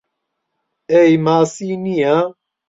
[0.91, 2.15] ئەی ماسی نییە؟